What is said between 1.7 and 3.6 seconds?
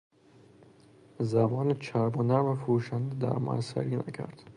چرب و نرم فروشنده در ما